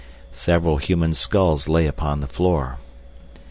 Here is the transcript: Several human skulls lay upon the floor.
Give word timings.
Several 0.31 0.77
human 0.77 1.13
skulls 1.13 1.69
lay 1.69 1.85
upon 1.85 2.21
the 2.21 2.27
floor. 2.27 2.79